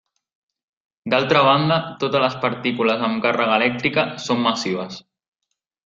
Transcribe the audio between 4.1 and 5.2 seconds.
són massives.